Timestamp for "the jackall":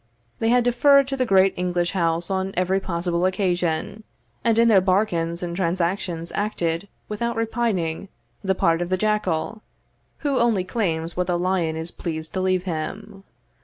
8.89-9.61